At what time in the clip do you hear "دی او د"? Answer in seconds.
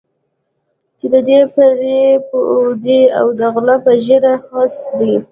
2.83-3.41